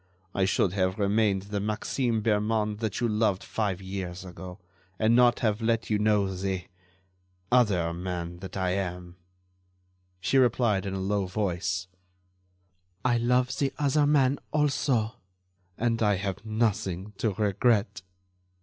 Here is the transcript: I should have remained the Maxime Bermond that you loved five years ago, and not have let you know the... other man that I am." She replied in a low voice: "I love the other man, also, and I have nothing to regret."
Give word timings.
I 0.33 0.45
should 0.45 0.73
have 0.73 0.97
remained 0.97 1.43
the 1.43 1.59
Maxime 1.59 2.23
Bermond 2.23 2.79
that 2.79 2.99
you 2.99 3.07
loved 3.07 3.43
five 3.43 3.83
years 3.83 4.25
ago, 4.25 4.57
and 4.97 5.15
not 5.15 5.41
have 5.41 5.61
let 5.61 5.91
you 5.91 5.99
know 5.99 6.33
the... 6.35 6.63
other 7.51 7.93
man 7.93 8.37
that 8.39 8.57
I 8.57 8.71
am." 8.71 9.17
She 10.19 10.39
replied 10.39 10.87
in 10.87 10.95
a 10.95 10.99
low 10.99 11.27
voice: 11.27 11.85
"I 13.05 13.17
love 13.19 13.55
the 13.59 13.71
other 13.77 14.07
man, 14.07 14.39
also, 14.51 15.17
and 15.77 16.01
I 16.01 16.15
have 16.15 16.43
nothing 16.47 17.13
to 17.19 17.33
regret." 17.35 18.01